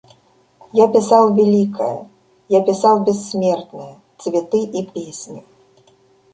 [0.73, 2.09] Я писал великое,
[2.49, 5.45] я писал бессмертное— цветы и песни.